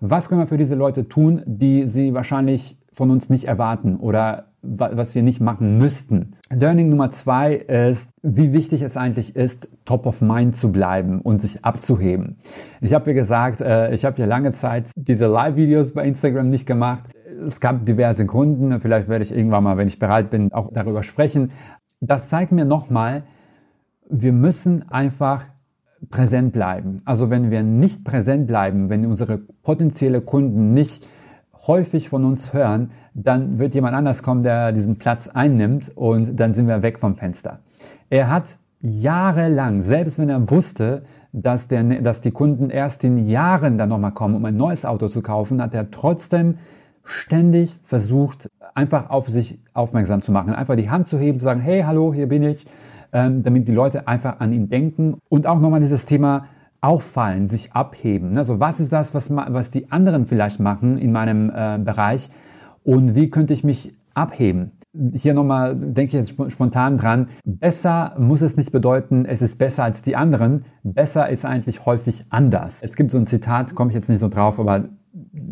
was 0.00 0.28
können 0.28 0.40
wir 0.40 0.46
für 0.46 0.58
diese 0.58 0.74
Leute 0.74 1.08
tun, 1.08 1.42
die 1.46 1.86
sie 1.86 2.14
wahrscheinlich 2.14 2.78
von 2.92 3.10
uns 3.10 3.30
nicht 3.30 3.44
erwarten 3.44 3.96
oder 3.96 4.46
was 4.62 5.14
wir 5.16 5.22
nicht 5.22 5.40
machen 5.40 5.78
müssten. 5.78 6.34
Learning 6.50 6.88
Nummer 6.88 7.10
zwei 7.10 7.54
ist, 7.54 8.10
wie 8.22 8.52
wichtig 8.52 8.82
es 8.82 8.96
eigentlich 8.96 9.34
ist, 9.34 9.70
top 9.84 10.06
of 10.06 10.20
mind 10.20 10.55
zu 10.55 10.70
bleiben 10.70 11.20
und 11.20 11.43
sich 11.43 11.64
abzuheben. 11.64 12.36
Ich 12.81 12.94
habe 12.94 13.10
ja 13.10 13.14
gesagt, 13.14 13.60
äh, 13.60 13.93
ich 13.93 14.05
habe 14.05 14.20
ja 14.20 14.26
lange 14.26 14.52
Zeit 14.52 14.93
diese 14.94 15.26
Live-Videos 15.26 15.94
bei 15.94 16.05
Instagram 16.05 16.48
nicht 16.48 16.67
gemacht. 16.67 17.05
Es 17.44 17.58
gab 17.58 17.84
diverse 17.86 18.24
Gründe. 18.24 18.78
Vielleicht 18.78 19.08
werde 19.08 19.24
ich 19.24 19.34
irgendwann 19.34 19.64
mal, 19.64 19.76
wenn 19.76 19.88
ich 19.88 19.98
bereit 19.98 20.31
bin, 20.31 20.52
auch 20.52 20.70
darüber 20.72 21.02
sprechen. 21.02 21.50
Das 22.00 22.28
zeigt 22.28 22.52
mir 22.52 22.64
nochmal, 22.64 23.24
wir 24.08 24.32
müssen 24.32 24.88
einfach 24.90 25.46
präsent 26.10 26.52
bleiben. 26.52 26.98
Also 27.04 27.30
wenn 27.30 27.50
wir 27.50 27.62
nicht 27.62 28.04
präsent 28.04 28.46
bleiben, 28.46 28.90
wenn 28.90 29.06
unsere 29.06 29.38
potenzielle 29.38 30.20
Kunden 30.20 30.72
nicht 30.72 31.06
häufig 31.66 32.08
von 32.08 32.24
uns 32.24 32.52
hören, 32.52 32.90
dann 33.14 33.58
wird 33.58 33.74
jemand 33.74 33.94
anders 33.94 34.22
kommen, 34.22 34.42
der 34.42 34.72
diesen 34.72 34.98
Platz 34.98 35.28
einnimmt 35.28 35.92
und 35.94 36.38
dann 36.38 36.52
sind 36.52 36.66
wir 36.66 36.82
weg 36.82 36.98
vom 36.98 37.14
Fenster. 37.14 37.60
Er 38.10 38.30
hat 38.30 38.58
jahrelang, 38.80 39.80
selbst 39.80 40.18
wenn 40.18 40.28
er 40.28 40.50
wusste, 40.50 41.02
dass, 41.32 41.68
der, 41.68 41.84
dass 41.84 42.20
die 42.20 42.32
Kunden 42.32 42.68
erst 42.68 43.04
in 43.04 43.28
Jahren 43.28 43.76
dann 43.78 43.88
nochmal 43.88 44.12
kommen, 44.12 44.34
um 44.34 44.44
ein 44.44 44.56
neues 44.56 44.84
Auto 44.84 45.08
zu 45.08 45.22
kaufen, 45.22 45.62
hat 45.62 45.74
er 45.74 45.90
trotzdem 45.90 46.56
ständig 47.04 47.78
versucht, 47.82 48.48
einfach 48.74 49.10
auf 49.10 49.28
sich 49.28 49.60
aufmerksam 49.72 50.22
zu 50.22 50.32
machen, 50.32 50.54
einfach 50.54 50.76
die 50.76 50.90
Hand 50.90 51.08
zu 51.08 51.18
heben, 51.18 51.38
zu 51.38 51.44
sagen, 51.44 51.60
hey, 51.60 51.82
hallo, 51.82 52.12
hier 52.12 52.28
bin 52.28 52.42
ich, 52.42 52.66
ähm, 53.12 53.42
damit 53.42 53.69
die 53.69 53.72
Leute 53.72 54.08
einfach 54.08 54.40
an 54.40 54.52
ihn 54.52 54.69
denken 54.69 55.19
und 55.28 55.46
auch 55.46 55.60
nochmal 55.60 55.81
dieses 55.81 56.06
Thema 56.06 56.44
auffallen, 56.81 57.46
sich 57.46 57.72
abheben. 57.72 58.36
Also 58.36 58.58
was 58.60 58.81
ist 58.81 58.92
das, 58.92 59.14
was, 59.14 59.31
was 59.34 59.70
die 59.70 59.90
anderen 59.92 60.26
vielleicht 60.26 60.60
machen 60.60 60.98
in 60.98 61.12
meinem 61.12 61.50
äh, 61.54 61.78
Bereich 61.78 62.28
und 62.82 63.14
wie 63.14 63.31
könnte 63.31 63.52
ich 63.52 63.62
mich 63.64 63.94
abheben? 64.14 64.72
Hier 65.14 65.32
nochmal 65.32 65.74
denke 65.74 66.04
ich 66.04 66.12
jetzt 66.12 66.36
spontan 66.52 66.98
dran. 66.98 67.28
Besser 67.46 68.14
muss 68.19 68.42
es 68.42 68.56
nicht 68.56 68.72
bedeuten, 68.72 69.24
es 69.24 69.40
ist 69.40 69.58
besser 69.58 69.84
als 69.84 70.02
die 70.02 70.16
anderen. 70.16 70.64
Besser 70.82 71.31
ist 71.31 71.46
eigentlich 71.46 71.86
häufig 71.86 72.24
anders. 72.28 72.81
Es 72.82 72.96
gibt 72.96 73.10
so 73.10 73.16
ein 73.16 73.26
Zitat, 73.26 73.74
komme 73.74 73.90
ich 73.90 73.94
jetzt 73.94 74.10
nicht 74.10 74.19
so 74.19 74.28
drauf, 74.28 74.60
aber 74.60 74.88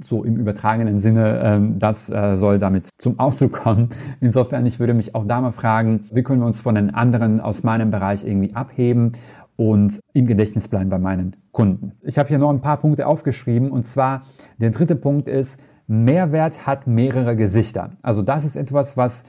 so 0.03 0.25
im 0.25 0.37
übertragenen 0.37 0.99
Sinne, 0.99 1.41
ähm, 1.43 1.79
das 1.79 2.11
äh, 2.11 2.37
soll 2.37 2.59
damit 2.59 2.89
zum 2.99 3.19
Ausdruck 3.19 3.53
kommen. 3.53 3.91
Insofern, 4.21 4.65
ich 4.67 4.81
würde 4.81 4.95
mich 4.95 5.15
auch 5.15 5.25
da 5.25 5.41
mal 5.41 5.53
fragen, 5.53 6.01
wie 6.13 6.23
können 6.23 6.41
wir 6.41 6.47
uns 6.47 6.61
von 6.61 6.75
den 6.75 6.95
anderen 6.95 7.41
aus 7.41 7.63
meinem 7.63 7.91
Bereich 7.91 8.27
irgendwie 8.27 8.55
abheben 8.55 9.13
und 9.57 10.01
im 10.15 10.27
Gedächtnis 10.27 10.69
bleiben 10.69 10.89
bei 10.89 10.99
meinen 10.99 11.37
Kunden. 11.53 11.93
Ich 12.03 12.19
habe 12.19 12.29
hier 12.29 12.39
noch 12.39 12.51
ein 12.51 12.63
paar 12.63 12.79
Punkte 12.79 13.07
aufgeschrieben 13.07 13.71
und 13.71 13.85
zwar 13.85 14.23
der 14.59 14.71
dritte 14.71 14.97
Punkt 14.97 15.29
ist, 15.29 15.61
Mehrwert 15.87 16.67
hat 16.67 16.87
mehrere 16.87 17.35
Gesichter. 17.35 17.91
Also 18.01 18.23
das 18.23 18.45
ist 18.45 18.57
etwas, 18.57 18.97
was 18.97 19.25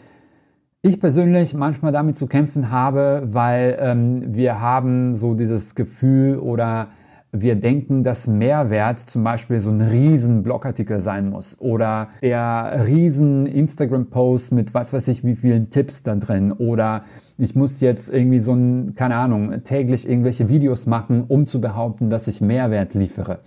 ich 0.84 1.00
persönlich 1.00 1.54
manchmal 1.54 1.92
damit 1.92 2.16
zu 2.16 2.28
kämpfen 2.28 2.72
habe, 2.72 3.24
weil 3.26 3.78
ähm, 3.80 4.24
wir 4.28 4.62
haben 4.62 5.14
so 5.16 5.34
dieses 5.36 5.76
Gefühl 5.76 6.38
oder 6.38 6.88
wir 7.32 7.56
denken, 7.56 8.04
dass 8.04 8.28
Mehrwert 8.28 9.00
zum 9.00 9.24
Beispiel 9.24 9.60
so 9.60 9.70
ein 9.70 9.82
riesen 9.82 10.44
Blogartikel 10.44 11.00
sein 11.00 11.30
muss 11.30 11.60
oder 11.62 12.10
der 12.22 12.86
riesen 12.86 13.46
Instagram-Post 13.46 14.52
mit 14.52 14.74
was 14.74 14.92
weiß 14.92 15.08
ich 15.08 15.24
wie 15.24 15.36
vielen 15.36 15.70
Tipps 15.70 16.04
da 16.04 16.16
drin 16.16 16.52
oder 16.52 17.04
ich 17.38 17.56
muss 17.56 17.80
jetzt 17.80 18.14
irgendwie 18.14 18.40
so 18.40 18.54
ein, 18.54 18.96
keine 18.96 19.16
Ahnung, 19.16 19.64
täglich 19.64 20.08
irgendwelche 20.08 20.50
Videos 20.50 20.86
machen, 20.86 21.24
um 21.28 21.46
zu 21.46 21.62
behaupten, 21.62 22.10
dass 22.10 22.28
ich 22.28 22.42
Mehrwert 22.42 22.94
liefere. 22.94 23.40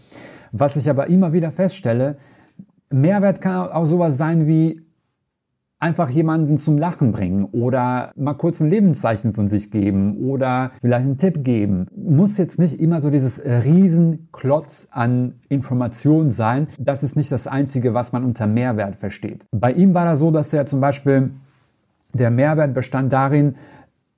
Was 0.51 0.77
ich 0.77 0.89
aber 0.89 1.09
immer 1.09 1.33
wieder 1.33 1.51
feststelle, 1.51 2.17
Mehrwert 2.91 3.41
kann 3.41 3.69
auch 3.69 3.85
sowas 3.85 4.17
sein 4.17 4.47
wie 4.47 4.81
einfach 5.85 6.09
jemanden 6.09 6.57
zum 6.57 6.79
Lachen 6.79 7.13
bringen 7.13 7.45
oder 7.45 8.13
mal 8.17 8.33
kurz 8.33 8.59
ein 8.61 8.71
Lebenszeichen 8.71 9.35
von 9.35 9.49
sich 9.49 9.71
geben 9.71 10.17
oder 10.17 10.71
vielleicht 10.81 11.05
einen 11.05 11.19
Tipp 11.19 11.45
geben. 11.45 11.89
Muss 11.95 12.39
jetzt 12.39 12.59
nicht 12.59 12.81
immer 12.81 13.03
so 13.03 13.11
dieses 13.11 13.45
Riesenklotz 13.45 14.89
an 14.91 15.35
Informationen 15.51 16.31
sein. 16.31 16.69
Das 16.79 17.03
ist 17.03 17.17
nicht 17.17 17.31
das 17.31 17.47
Einzige, 17.47 17.93
was 17.93 18.13
man 18.15 18.25
unter 18.25 18.47
Mehrwert 18.47 18.97
versteht. 18.97 19.47
Bei 19.53 19.73
ihm 19.73 19.93
war 19.93 20.07
das 20.07 20.21
so, 20.21 20.31
dass 20.31 20.55
er 20.55 20.65
zum 20.65 20.81
Beispiel 20.81 21.33
der 22.15 22.31
Mehrwert 22.31 22.73
bestand 22.73 23.13
darin, 23.13 23.57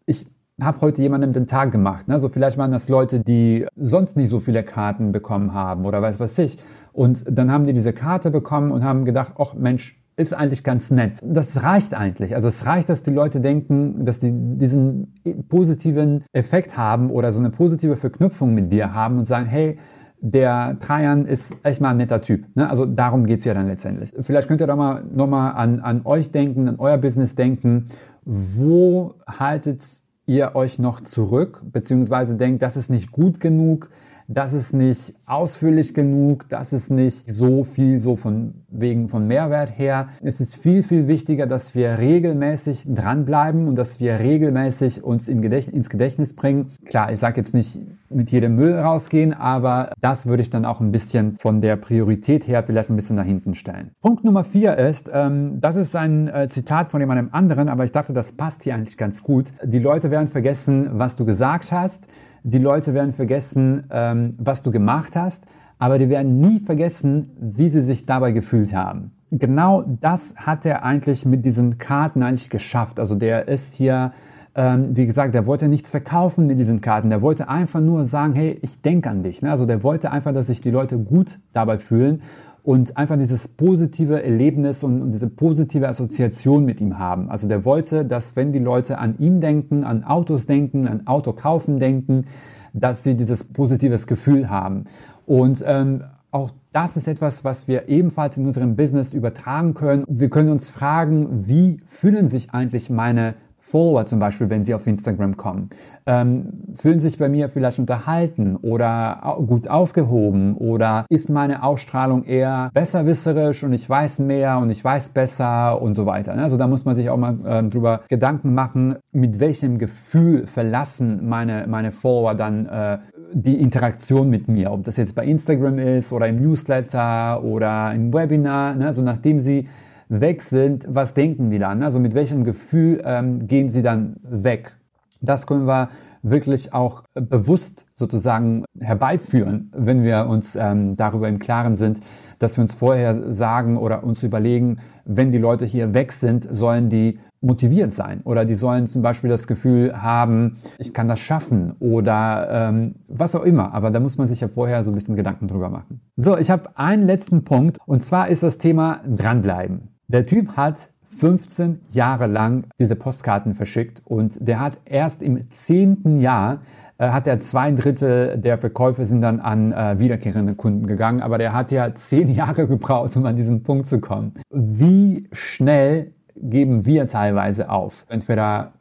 ich 0.05 0.25
habe 0.63 0.81
heute 0.83 1.03
jemandem 1.03 1.33
den 1.33 1.49
Tag 1.49 1.73
gemacht. 1.73 2.07
Ne? 2.07 2.21
Vielleicht 2.31 2.59
waren 2.59 2.71
das 2.71 2.89
Leute, 2.89 3.19
die 3.19 3.67
sonst 3.75 4.17
nicht 4.17 4.31
so 4.31 4.39
viele 4.39 4.63
Karten 4.63 5.11
bekommen 5.11 5.53
haben 5.53 5.85
oder 5.85 6.01
weiß 6.01 6.21
was 6.21 6.39
ich. 6.39 6.59
Und 6.93 7.25
dann 7.29 7.51
haben 7.51 7.67
die 7.67 7.73
diese 7.73 7.93
Karte 7.93 8.31
bekommen 8.31 8.71
und 8.71 8.85
haben 8.85 9.05
gedacht, 9.05 9.33
ach 9.37 9.55
Mensch, 9.55 10.01
ist 10.17 10.33
eigentlich 10.33 10.65
ganz 10.65 10.91
nett. 10.91 11.19
Das 11.23 11.63
reicht 11.63 11.95
eigentlich. 11.95 12.35
Also 12.35 12.49
es 12.49 12.65
reicht, 12.65 12.89
dass 12.89 13.03
die 13.03 13.11
Leute 13.11 13.41
denken, 13.41 14.05
dass 14.05 14.21
die 14.21 14.33
diesen 14.33 15.15
positiven 15.49 16.25
Effekt 16.33 16.77
haben 16.79 17.11
oder 17.11 17.33
so 17.33 17.41
eine 17.41 17.51
positive 17.51 17.97
Verknüpfung 17.97 18.55
mit 18.55 18.73
dir 18.73 18.95
haben 18.95 19.19
und 19.19 19.27
sagen, 19.27 19.47
hey, 19.47 19.77
der 20.21 20.79
Trajan 20.81 21.27
ist 21.27 21.57
echt 21.63 21.83
mal 21.83 21.91
ein 21.91 21.99
netter 21.99 22.23
Typ. 22.23 22.47
Ne? 22.55 22.69
Also 22.69 22.87
darum 22.87 23.27
geht's 23.27 23.45
ja 23.45 23.53
dann 23.53 23.67
letztendlich. 23.67 24.13
Vielleicht 24.21 24.49
könnt 24.49 24.63
ihr 24.63 24.67
doch 24.67 24.77
mal 24.77 25.05
nochmal 25.05 25.53
an, 25.55 25.81
an 25.81 26.01
euch 26.05 26.31
denken, 26.31 26.69
an 26.69 26.77
euer 26.79 26.97
Business 26.97 27.35
denken. 27.35 27.89
Wo 28.25 29.15
haltet 29.27 30.01
ihr 30.27 30.55
euch 30.55 30.79
noch 30.79 31.01
zurück, 31.01 31.63
beziehungsweise 31.73 32.35
denkt, 32.35 32.63
das 32.63 32.77
ist 32.77 32.91
nicht 32.91 33.13
gut 33.13 33.39
genug, 33.41 33.91
das 34.29 34.53
ist 34.53 34.73
nicht 34.73 35.15
ausführlich 35.25 35.95
genug, 35.95 36.49
das 36.49 36.73
ist 36.73 36.91
nicht 36.91 37.29
so 37.29 37.63
viel 37.63 38.01
so 38.01 38.17
von 38.17 38.55
wegen 38.69 39.09
von 39.09 39.29
Mehrwert 39.29 39.79
her. 39.79 40.09
Es 40.21 40.41
ist 40.41 40.57
viel, 40.57 40.83
viel 40.83 41.07
wichtiger, 41.07 41.47
dass 41.47 41.77
wir 41.77 41.99
regelmäßig 41.99 42.87
dranbleiben 42.93 43.69
und 43.69 43.77
dass 43.77 44.01
wir 44.01 44.19
regelmäßig 44.19 45.05
uns 45.05 45.29
im 45.29 45.43
Gedächtnis, 45.43 45.77
ins 45.77 45.91
Gedächtnis 45.91 46.35
bringen. 46.35 46.67
Klar, 46.87 47.13
ich 47.13 47.21
sage 47.21 47.41
jetzt 47.41 47.55
nicht 47.55 47.81
mit 48.11 48.31
jedem 48.33 48.55
Müll 48.55 48.75
rausgehen, 48.75 49.35
aber 49.35 49.91
das 50.01 50.27
würde 50.27 50.43
ich 50.43 50.51
dann 50.51 50.65
auch 50.65 50.81
ein 50.81 50.93
bisschen 50.93 51.37
von 51.39 51.61
der 51.61 51.77
Priorität 51.77 52.47
her 52.47 52.63
vielleicht 52.63 52.91
ein 52.91 52.97
bisschen 52.97 53.17
nach 53.17 53.25
hinten 53.25 53.55
stellen. 53.55 53.91
Punkt 54.03 54.25
Nummer 54.25 54.45
vier 54.45 54.77
ist, 54.77 55.11
ähm, 55.13 55.61
das 55.61 55.77
ist 55.77 55.95
ein 55.97 56.29
äh, 56.29 56.49
Zitat 56.49 56.89
von 56.89 57.01
jemandem 57.01 57.31
anderen, 57.33 57.69
aber 57.69 57.85
ich 57.85 57.93
dachte, 57.93 58.13
das 58.13 58.33
passt 58.33 58.65
hier 58.65 58.75
eigentlich 58.75 58.97
ganz 58.97 59.23
gut. 59.23 59.53
Die 59.63 59.79
Leute 59.79 60.11
werden 60.11 60.29
vergessen, 60.29 60.89
was 60.93 61.17
du 61.17 61.25
gesagt 61.25 61.73
hast. 61.73 62.09
Die 62.43 62.59
Leute 62.59 62.95
werden 62.95 63.13
vergessen, 63.13 63.87
ähm, 63.91 64.33
was 64.39 64.63
du 64.63 64.71
gemacht 64.71 65.17
hast, 65.17 65.47
aber 65.79 65.99
die 65.99 66.09
werden 66.09 66.39
nie 66.41 66.61
vergessen, 66.61 67.31
wie 67.41 67.69
sie 67.69 67.83
sich 67.83 68.07
dabei 68.07 68.33
gefühlt 68.33 68.75
haben. 68.75 69.13
Genau 69.33 69.83
das 70.01 70.37
hat 70.37 70.65
er 70.65 70.85
eigentlich 70.85 71.27
mit 71.27 71.45
diesen 71.45 71.79
Karten 71.79 72.23
eigentlich 72.23 72.49
geschafft. 72.49 73.01
Also 73.01 73.17
der 73.17 73.49
ist 73.49 73.75
hier, 73.75 74.13
ähm, 74.57 74.97
wie 74.97 75.05
gesagt, 75.05 75.35
der 75.35 75.47
wollte 75.47 75.69
nichts 75.69 75.91
verkaufen 75.91 76.47
mit 76.47 76.59
diesen 76.59 76.81
Karten. 76.81 77.11
Der 77.11 77.21
wollte 77.21 77.49
einfach 77.49 77.81
nur 77.81 78.05
sagen, 78.05 78.35
hey, 78.35 78.59
ich 78.63 78.81
denke 78.81 79.11
an 79.11 79.23
dich. 79.23 79.43
Ne? 79.43 79.51
Also 79.51 79.67
der 79.67 79.83
wollte 79.83 80.11
einfach, 80.11 80.33
dass 80.33 80.47
sich 80.47 80.63
die 80.63 80.71
Leute 80.71 80.97
gut 80.99 81.39
dabei 81.53 81.79
fühlen 81.79 82.23
und 82.63 82.97
einfach 82.97 83.19
dieses 83.19 83.49
positive 83.49 84.25
Erlebnis 84.25 84.83
und, 84.83 85.03
und, 85.03 85.13
diese 85.13 85.29
positive 85.29 85.87
Assoziation 85.87 86.65
mit 86.65 86.81
ihm 86.81 86.99
haben. 86.99 87.29
Also 87.29 87.49
der 87.49 87.67
wollte, 87.67 88.07
dass 88.07 88.35
wenn 88.35 88.53
die 88.53 88.59
Leute 88.59 88.97
an 88.99 89.19
ihn 89.19 89.43
denken, 89.43 89.85
an 89.85 90.05
Autos 90.05 90.47
denken, 90.47 90.89
an 90.89 91.07
Auto 91.07 91.35
kaufen 91.35 91.79
denken, 91.79 92.25
dass 92.73 93.05
sie 93.05 93.15
dieses 93.15 93.45
positives 93.45 94.07
Gefühl 94.07 94.49
haben. 94.49 94.85
Und 95.27 95.63
ähm, 95.67 96.03
auch 96.31 96.51
das 96.73 96.97
ist 96.97 97.09
etwas, 97.09 97.45
was 97.45 97.69
wir 97.69 97.89
ebenfalls 97.89 98.37
in 98.37 98.47
unserem 98.47 98.75
Business 98.75 99.15
übertragen 99.15 99.75
können. 99.75 100.05
Wir 100.09 100.29
können 100.29 100.49
uns 100.49 100.71
fragen, 100.71 101.47
wie 101.47 101.81
fühlen 101.87 102.29
sich 102.29 102.53
eigentlich 102.53 102.91
meine 102.91 103.35
Follower 103.59 104.07
zum 104.07 104.21
Beispiel, 104.21 104.49
wenn 104.49 104.63
sie 104.63 104.75
auf 104.75 104.87
Instagram 104.87 105.37
kommen, 105.37 105.71
ähm, 106.07 106.53
fühlen 106.79 107.01
sich 107.01 107.19
bei 107.19 107.29
mir 107.29 107.49
vielleicht 107.49 107.79
unterhalten 107.79 108.57
oder 108.57 109.37
gut 109.47 109.69
aufgehoben 109.69 110.57
oder 110.57 111.05
ist 111.09 111.31
meine 111.31 111.65
Ausstrahlung 111.65 112.23
eher 112.25 112.71
besserwisserisch 112.75 113.65
und 113.65 113.73
ich 113.73 113.89
weiß 113.89 114.21
mehr 114.21 114.59
und 114.59 114.71
ich 114.71 114.85
weiß 114.85 115.09
besser 115.09 115.83
und 115.83 115.95
so 115.95 116.07
weiter. 116.07 116.37
Ne? 116.37 116.43
Also 116.43 116.57
da 116.57 116.69
muss 116.69 116.85
man 116.85 116.95
sich 116.95 117.11
auch 117.11 117.17
mal 117.17 117.39
ähm, 117.45 117.71
drüber 117.71 118.03
Gedanken 118.09 118.55
machen, 118.55 118.97
mit 119.13 119.41
welchem 119.41 119.79
Gefühl 119.79 120.47
verlassen 120.47 121.29
meine, 121.29 121.67
meine 121.67 121.91
Follower 121.91 122.35
dann 122.35 122.67
äh, 122.67 122.99
die 123.33 123.61
Interaktion 123.61 124.31
mit 124.31 124.47
mir, 124.47 124.71
ob 124.71 124.85
das 124.85 124.97
jetzt 124.97 125.17
bei 125.17 125.25
Instagram 125.25 125.79
ist 125.79 126.13
oder 126.13 126.29
im 126.29 126.41
Newsletter 126.41 127.43
oder 127.43 127.93
im 127.93 128.13
Webinar, 128.13 128.77
ne? 128.77 128.87
also 128.87 129.03
nachdem 129.03 129.41
sie 129.41 129.67
weg 130.09 130.43
sind, 130.43 130.87
was 130.89 131.15
denken 131.15 131.51
die 131.51 131.59
dann? 131.59 131.83
Also 131.83 131.99
mit 131.99 132.15
welchem 132.15 132.45
Gefühl 132.45 133.03
ähm, 133.05 133.47
gehen 133.47 133.69
sie 133.69 133.83
dann 133.83 134.17
weg? 134.23 134.77
Das 135.21 135.47
können 135.47 135.67
wir 135.67 135.89
wirklich 136.23 136.75
auch 136.75 137.05
bewusst 137.15 137.87
sozusagen 137.95 138.65
herbeiführen, 138.81 139.71
wenn 139.75 140.03
wir 140.03 140.27
uns 140.27 140.57
ähm, 140.57 140.97
darüber 140.97 141.29
im 141.29 141.39
Klaren 141.39 141.77
sind, 141.77 142.01
dass 142.39 142.57
wir 142.57 142.63
uns 142.63 142.75
vorher 142.75 143.31
sagen 143.31 143.77
oder 143.77 144.05
uns 144.05 144.23
überlegen, 144.23 144.79
wenn 145.05 145.31
die 145.31 145.39
Leute 145.39 145.65
hier 145.65 145.95
weg 145.95 146.13
sind, 146.13 146.47
sollen 146.51 146.89
die 146.89 147.19
motiviert 147.41 147.93
sein 147.93 148.23
oder 148.25 148.45
die 148.45 148.55
sollen 148.55 148.87
zum 148.87 149.03
Beispiel 149.03 149.31
das 149.31 149.47
Gefühl 149.47 150.03
haben, 150.03 150.55
ich 150.79 150.93
kann 150.93 151.07
das 151.07 151.21
schaffen 151.21 151.75
oder 151.79 152.49
ähm, 152.51 152.97
was 153.07 153.37
auch 153.37 153.45
immer. 153.45 153.73
Aber 153.73 153.91
da 153.91 154.01
muss 154.01 154.19
man 154.19 154.27
sich 154.27 154.41
ja 154.41 154.49
vorher 154.49 154.83
so 154.83 154.91
ein 154.91 154.95
bisschen 154.95 155.17
Gedanken 155.17 155.47
drüber 155.47 155.71
machen. 155.71 156.01
So, 156.17 156.37
ich 156.37 156.51
habe 156.51 156.77
einen 156.77 157.05
letzten 157.05 157.45
Punkt 157.45 157.79
und 157.87 158.05
zwar 158.05 158.29
ist 158.29 158.43
das 158.43 158.59
Thema 158.59 159.01
dranbleiben. 159.07 159.96
Der 160.09 160.25
Typ 160.25 160.57
hat 160.57 160.91
15 161.19 161.81
Jahre 161.91 162.29
lang 162.29 162.67
diese 162.79 162.95
Postkarten 162.95 163.55
verschickt 163.55 164.03
und 164.05 164.37
der 164.41 164.61
hat 164.61 164.79
erst 164.85 165.23
im 165.23 165.51
zehnten 165.51 166.21
Jahr 166.21 166.61
äh, 166.99 167.09
hat 167.09 167.27
er 167.27 167.41
zwei 167.41 167.73
Drittel 167.73 168.39
der 168.39 168.59
Verkäufe 168.59 169.05
sind 169.05 169.23
dann 169.23 169.41
an 169.41 169.73
äh, 169.73 169.99
wiederkehrende 169.99 170.55
Kunden 170.55 170.87
gegangen, 170.87 171.23
aber 171.23 171.39
der 171.39 171.55
hat 171.55 171.73
ja 171.73 171.91
zehn 171.91 172.29
Jahre 172.35 172.69
gebraucht, 172.69 173.17
um 173.17 173.27
an 173.27 173.35
diesen 173.35 173.65
Punkt 173.65 173.89
zu 173.89 174.01
kommen. 174.01 174.35
Wie 174.51 175.27
schnell 175.33 176.13
geben 176.37 176.87
wir 176.87 177.09
teilweise 177.09 177.71
auf? 177.71 178.07
Entweder 178.09 178.73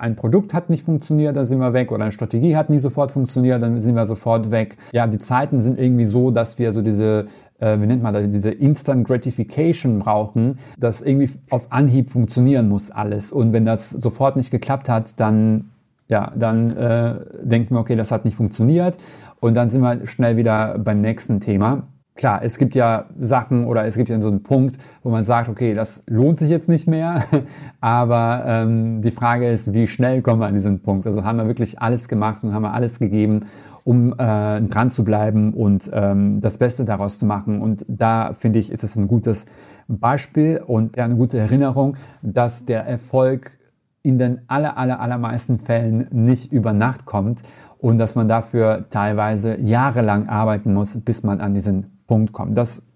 ein 0.00 0.16
Produkt 0.16 0.54
hat 0.54 0.70
nicht 0.70 0.84
funktioniert, 0.84 1.36
dann 1.36 1.44
sind 1.44 1.58
wir 1.58 1.72
weg, 1.74 1.92
oder 1.92 2.04
eine 2.04 2.12
Strategie 2.12 2.56
hat 2.56 2.70
nie 2.70 2.78
sofort 2.78 3.12
funktioniert, 3.12 3.62
dann 3.62 3.78
sind 3.78 3.94
wir 3.94 4.06
sofort 4.06 4.50
weg. 4.50 4.76
Ja, 4.92 5.06
die 5.06 5.18
Zeiten 5.18 5.60
sind 5.60 5.78
irgendwie 5.78 6.06
so, 6.06 6.30
dass 6.30 6.58
wir 6.58 6.72
so 6.72 6.80
diese, 6.80 7.26
äh, 7.58 7.78
wie 7.80 7.86
nennt 7.86 8.02
man 8.02 8.14
das, 8.14 8.28
diese 8.30 8.50
Instant 8.50 9.06
Gratification 9.06 9.98
brauchen, 9.98 10.58
dass 10.78 11.02
irgendwie 11.02 11.30
auf 11.50 11.70
Anhieb 11.70 12.10
funktionieren 12.10 12.68
muss 12.68 12.90
alles. 12.90 13.30
Und 13.30 13.52
wenn 13.52 13.64
das 13.64 13.90
sofort 13.90 14.36
nicht 14.36 14.50
geklappt 14.50 14.88
hat, 14.88 15.20
dann 15.20 15.70
ja, 16.08 16.32
dann 16.34 16.76
äh, 16.76 17.14
denken 17.42 17.76
wir, 17.76 17.78
okay, 17.78 17.94
das 17.94 18.10
hat 18.10 18.24
nicht 18.24 18.36
funktioniert 18.36 18.96
und 19.38 19.56
dann 19.56 19.68
sind 19.68 19.80
wir 19.80 20.06
schnell 20.06 20.36
wieder 20.36 20.76
beim 20.76 21.00
nächsten 21.00 21.38
Thema 21.38 21.84
klar, 22.20 22.42
es 22.42 22.58
gibt 22.58 22.74
ja 22.74 23.06
Sachen 23.18 23.64
oder 23.64 23.86
es 23.86 23.96
gibt 23.96 24.10
ja 24.10 24.20
so 24.20 24.28
einen 24.28 24.42
Punkt, 24.42 24.76
wo 25.02 25.08
man 25.08 25.24
sagt, 25.24 25.48
okay, 25.48 25.72
das 25.72 26.04
lohnt 26.06 26.38
sich 26.38 26.50
jetzt 26.50 26.68
nicht 26.68 26.86
mehr. 26.86 27.24
Aber 27.80 28.44
ähm, 28.46 29.00
die 29.00 29.10
Frage 29.10 29.48
ist, 29.48 29.72
wie 29.72 29.86
schnell 29.86 30.20
kommen 30.20 30.40
wir 30.40 30.46
an 30.46 30.52
diesen 30.52 30.80
Punkt? 30.80 31.06
Also 31.06 31.24
haben 31.24 31.38
wir 31.38 31.46
wirklich 31.46 31.80
alles 31.80 32.08
gemacht 32.08 32.44
und 32.44 32.52
haben 32.52 32.62
wir 32.62 32.74
alles 32.74 32.98
gegeben, 32.98 33.46
um 33.84 34.12
äh, 34.12 34.60
dran 34.60 34.90
zu 34.90 35.02
bleiben 35.02 35.54
und 35.54 35.90
ähm, 35.94 36.42
das 36.42 36.58
Beste 36.58 36.84
daraus 36.84 37.18
zu 37.18 37.24
machen. 37.24 37.62
Und 37.62 37.86
da 37.88 38.34
finde 38.34 38.58
ich, 38.58 38.70
ist 38.70 38.84
es 38.84 38.96
ein 38.96 39.08
gutes 39.08 39.46
Beispiel 39.88 40.62
und 40.64 40.98
eine 40.98 41.16
gute 41.16 41.38
Erinnerung, 41.38 41.96
dass 42.20 42.66
der 42.66 42.82
Erfolg 42.86 43.58
in 44.02 44.18
den 44.18 44.42
aller, 44.46 44.76
aller, 44.76 45.00
allermeisten 45.00 45.58
Fällen 45.58 46.06
nicht 46.10 46.52
über 46.52 46.74
Nacht 46.74 47.06
kommt 47.06 47.42
und 47.78 47.98
dass 47.98 48.14
man 48.14 48.28
dafür 48.28 48.86
teilweise 48.90 49.58
jahrelang 49.58 50.28
arbeiten 50.28 50.74
muss, 50.74 51.00
bis 51.00 51.22
man 51.22 51.40
an 51.40 51.54
diesen 51.54 51.99
Punkt 52.10 52.32
kommen. 52.32 52.54
Das 52.54 52.88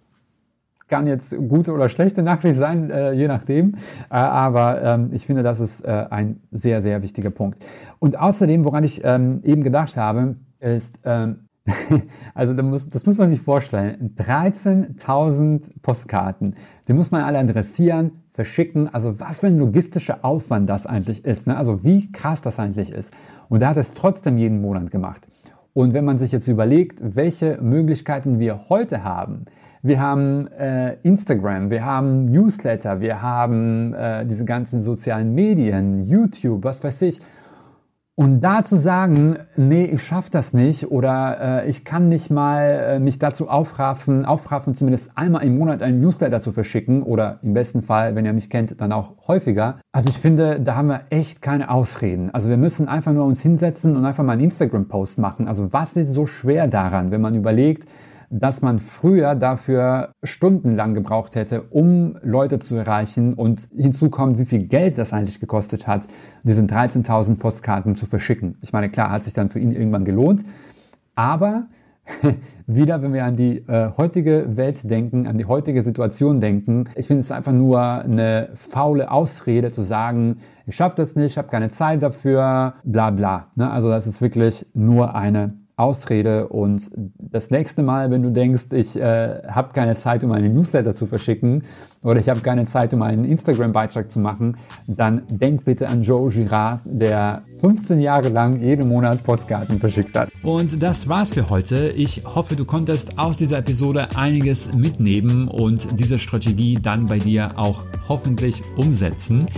kann 0.89 1.07
jetzt 1.07 1.37
gute 1.49 1.73
oder 1.73 1.89
schlechte 1.89 2.25
Nachricht 2.25 2.59
sein, 2.59 2.91
äh, 2.91 3.13
je 3.13 3.29
nachdem. 3.29 3.77
Äh, 4.11 4.17
aber 4.17 4.83
ähm, 4.83 5.11
ich 5.13 5.25
finde, 5.25 5.45
das 5.45 5.61
ist 5.61 5.83
äh, 5.83 6.07
ein 6.11 6.41
sehr, 6.51 6.83
sehr 6.83 7.01
wichtiger 7.03 7.31
Punkt. 7.31 7.65
Und 8.01 8.19
außerdem, 8.19 8.65
woran 8.65 8.83
ich 8.83 9.03
ähm, 9.05 9.41
eben 9.45 9.63
gedacht 9.63 9.97
habe, 9.97 10.35
ist, 10.59 10.99
ähm, 11.05 11.47
also 12.35 12.55
das 12.55 12.65
muss, 12.65 12.91
das 12.91 13.07
muss 13.07 13.19
man 13.19 13.29
sich 13.29 13.41
vorstellen, 13.41 14.17
13.000 14.17 15.71
Postkarten, 15.81 16.57
die 16.89 16.93
muss 16.93 17.13
man 17.13 17.23
alle 17.23 17.39
adressieren, 17.39 18.25
verschicken. 18.33 18.93
Also 18.93 19.21
was 19.21 19.41
für 19.41 19.47
ein 19.47 19.59
logistischer 19.59 20.25
Aufwand 20.25 20.69
das 20.69 20.87
eigentlich 20.89 21.25
ist. 21.25 21.47
Ne? 21.47 21.57
Also 21.57 21.85
wie 21.85 22.11
krass 22.11 22.43
das 22.43 22.59
eigentlich 22.59 22.91
ist. 22.91 23.15
Und 23.49 23.63
er 23.63 23.69
hat 23.69 23.77
es 23.77 23.95
trotzdem 23.95 24.39
jeden 24.39 24.61
Monat 24.61 24.91
gemacht. 24.91 25.29
Und 25.75 25.93
wenn 25.93 26.05
man 26.05 26.19
sich 26.19 26.31
jetzt 26.31 26.47
überlegt, 26.47 27.01
welche 27.03 27.59
Möglichkeiten 27.61 28.39
wir 28.39 28.69
heute 28.69 29.03
haben, 29.03 29.45
wir 29.83 30.01
haben 30.01 30.47
äh, 30.53 30.95
Instagram, 31.03 31.69
wir 31.69 31.85
haben 31.85 32.27
Newsletter, 32.27 33.01
wir 33.01 33.21
haben 33.21 33.93
äh, 33.93 34.25
diese 34.25 34.45
ganzen 34.45 34.81
sozialen 34.81 35.35
Medien, 35.35 36.05
YouTube, 36.05 36.63
was 36.63 36.85
weiß 36.85 37.03
ich. 37.03 37.21
Und 38.17 38.43
da 38.43 38.63
zu 38.63 38.77
sagen, 38.77 39.39
nee, 39.57 39.87
ich 39.87 40.01
schaffe 40.01 40.31
das 40.31 40.55
nicht 40.55 40.93
oder 40.93 41.65
äh, 41.65 41.69
ich 41.69 41.85
kann 41.85 42.07
nicht 42.07 42.31
mal 42.31 42.61
äh, 42.61 42.99
mich 43.01 43.19
dazu 43.19 43.49
aufraffen, 43.49 44.25
aufraffen, 44.25 44.73
zumindest 44.73 45.19
einmal 45.19 45.43
im 45.43 45.57
Monat 45.57 45.83
einen 45.83 46.01
Newsletter 46.01 46.39
zu 46.39 46.53
verschicken 46.53 47.03
oder 47.03 47.41
im 47.43 47.55
besten 47.55 47.83
Fall, 47.83 48.15
wenn 48.15 48.25
ihr 48.25 48.33
mich 48.33 48.51
kennt, 48.51 48.81
dann 48.81 48.93
auch 48.93 49.15
häufiger. 49.27 49.81
Also 49.91 50.11
ich 50.11 50.19
finde, 50.19 50.61
da 50.61 50.77
haben 50.77 50.87
wir 50.87 51.07
echt 51.11 51.43
keine 51.43 51.71
Ausreden. 51.71 52.31
Also 52.33 52.51
wir 52.51 52.57
müssen 52.57 52.87
einfach 52.87 53.13
nur 53.13 53.25
uns 53.25 53.43
hinsetzen 53.43 53.97
und 53.97 54.05
einfach 54.05 54.23
mal 54.23 54.35
einen 54.35 54.45
Instagram-Post 54.45 55.19
machen. 55.19 55.49
Also 55.49 55.73
was 55.73 55.97
ist 55.97 56.11
so 56.13 56.25
schwer 56.25 56.69
daran, 56.69 57.11
wenn 57.11 57.21
man 57.21 57.35
überlegt, 57.35 57.89
dass 58.31 58.63
man 58.63 58.79
früher 58.79 59.35
dafür 59.35 60.13
stundenlang 60.23 60.95
gebraucht 60.95 61.35
hätte, 61.35 61.63
um 61.63 62.17
Leute 62.23 62.59
zu 62.59 62.77
erreichen 62.77 63.35
und 63.35 63.69
hinzu 63.77 64.11
kommt, 64.11 64.39
wie 64.39 64.45
viel 64.45 64.65
Geld 64.65 64.99
das 64.99 65.13
eigentlich 65.13 65.41
gekostet 65.41 65.87
hat, 65.87 66.07
diese 66.43 66.63
13.000 66.63 67.39
Postkarten 67.39 67.95
zu 67.95 68.07
verschicken. 68.07 68.57
Ich 68.63 68.73
meine, 68.73 68.91
klar, 68.91 69.11
hat 69.11 69.25
sich 69.25 69.35
dann 69.35 69.51
für 69.51 69.59
ihn 69.59 69.73
irgendwann 69.73 70.05
gelohnt, 70.05 70.45
aber 71.15 71.67
wieder, 72.67 73.03
wenn 73.03 73.15
wir 73.15 73.25
an 73.25 73.37
die 73.37 73.59
äh, 73.67 73.91
heutige 73.97 74.57
Welt 74.57 74.89
denken, 74.91 75.27
an 75.27 75.39
die 75.39 75.47
heutige 75.47 75.83
Situation 75.83 76.41
denken, 76.41 76.85
ich 76.97 77.07
finde 77.07 77.21
es 77.21 77.33
einfach 77.33 77.53
nur 77.53 77.81
eine 77.81 78.51
faule 78.55 79.11
Ausrede 79.11 79.73
zu 79.73 79.83
sagen, 79.83 80.37
ich 80.67 80.77
schaffe 80.77 80.97
das 80.97 81.17
nicht, 81.17 81.33
ich 81.33 81.39
habe 81.39 81.49
keine 81.49 81.71
Zeit 81.71 82.03
dafür, 82.03 82.75
bla 82.85 83.11
bla. 83.11 83.49
Ne? 83.55 83.71
Also 83.71 83.89
das 83.89 84.07
ist 84.07 84.21
wirklich 84.21 84.67
nur 84.75 85.15
eine 85.15 85.55
Ausrede 85.77 86.49
und 86.49 86.91
das 87.19 87.51
nächste 87.51 87.83
Mal, 87.83 88.11
wenn 88.11 88.23
du 88.23 88.31
denkst, 88.31 88.67
ich 88.73 88.97
äh, 88.97 89.43
habe 89.49 89.73
keine 89.73 89.95
Zeit, 89.95 90.23
um 90.23 90.31
einen 90.31 90.55
Newsletter 90.55 90.93
zu 90.93 91.07
verschicken 91.07 91.65
oder 92.03 92.21
ich 92.21 92.29
habe 92.29 92.41
keine 92.43 92.65
Zeit, 92.67 92.95
um 92.95 93.03
einen 93.03 93.25
Instagram-Beitrag 93.25 94.09
zu 94.09 94.21
machen, 94.21 94.57
dann 94.87 95.23
denk 95.29 95.65
bitte 95.65 95.89
an 95.89 96.03
Joe 96.03 96.31
Girard, 96.31 96.81
der 96.85 97.43
15 97.61 98.01
Jahre 98.01 98.29
lang 98.29 98.61
jeden 98.61 98.89
Monat 98.89 99.25
Postkarten 99.25 99.81
verschickt 99.81 100.15
hat. 100.15 100.31
Und 100.43 100.83
das 100.83 101.09
war's 101.09 101.33
für 101.33 101.51
heute. 101.51 101.89
Ich 101.89 102.23
hoffe, 102.25 102.55
du 102.55 102.65
konntest 102.65 103.19
aus 103.19 103.39
dieser 103.39 103.59
Episode 103.59 104.09
einiges 104.15 104.75
mitnehmen 104.75 105.49
und 105.49 105.99
diese 105.99 106.19
Strategie 106.19 106.79
dann 106.81 107.07
bei 107.07 107.19
dir 107.19 107.53
auch 107.57 107.87
hoffentlich 108.09 108.63
umsetzen. 108.77 109.49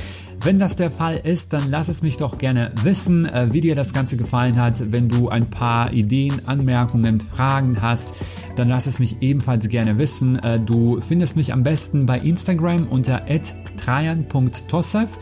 Wenn 0.46 0.60
das 0.60 0.76
der 0.76 0.92
Fall 0.92 1.16
ist, 1.16 1.52
dann 1.54 1.72
lass 1.72 1.88
es 1.88 2.02
mich 2.02 2.18
doch 2.18 2.38
gerne 2.38 2.70
wissen, 2.84 3.26
äh, 3.26 3.48
wie 3.50 3.60
dir 3.60 3.74
das 3.74 3.92
Ganze 3.92 4.16
gefallen 4.16 4.60
hat. 4.60 4.92
Wenn 4.92 5.08
du 5.08 5.28
ein 5.28 5.50
paar 5.50 5.92
Ideen, 5.92 6.40
Anmerkungen, 6.46 7.18
Fragen 7.18 7.82
hast, 7.82 8.14
dann 8.54 8.68
lass 8.68 8.86
es 8.86 9.00
mich 9.00 9.22
ebenfalls 9.22 9.68
gerne 9.68 9.98
wissen. 9.98 10.38
Äh, 10.38 10.60
du 10.60 11.00
findest 11.00 11.36
mich 11.36 11.52
am 11.52 11.64
besten 11.64 12.06
bei 12.06 12.20
Instagram 12.20 12.86
unter 12.86 13.22
trajan.tossev 13.76 15.18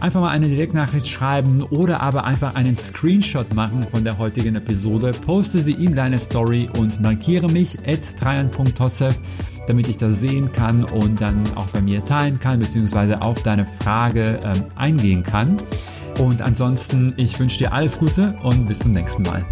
einfach 0.00 0.20
mal 0.20 0.30
eine 0.30 0.48
Direktnachricht 0.48 1.08
schreiben 1.08 1.62
oder 1.62 2.00
aber 2.00 2.24
einfach 2.24 2.54
einen 2.54 2.76
Screenshot 2.76 3.54
machen 3.54 3.86
von 3.90 4.04
der 4.04 4.18
heutigen 4.18 4.56
Episode, 4.56 5.12
poste 5.12 5.60
sie 5.60 5.72
in 5.72 5.94
deine 5.94 6.18
Story 6.18 6.68
und 6.78 7.00
markiere 7.00 7.50
mich 7.50 7.78
at 7.86 8.16
trajan.tossev 8.18 9.16
damit 9.66 9.88
ich 9.88 9.96
das 9.96 10.20
sehen 10.20 10.52
kann 10.52 10.84
und 10.84 11.20
dann 11.20 11.42
auch 11.54 11.66
bei 11.68 11.80
mir 11.80 12.04
teilen 12.04 12.38
kann, 12.38 12.58
beziehungsweise 12.58 13.22
auf 13.22 13.42
deine 13.42 13.66
Frage 13.66 14.38
ähm, 14.44 14.64
eingehen 14.76 15.22
kann. 15.22 15.56
Und 16.18 16.42
ansonsten, 16.42 17.14
ich 17.16 17.38
wünsche 17.38 17.58
dir 17.58 17.72
alles 17.72 17.98
Gute 17.98 18.34
und 18.42 18.66
bis 18.66 18.80
zum 18.80 18.92
nächsten 18.92 19.22
Mal. 19.22 19.44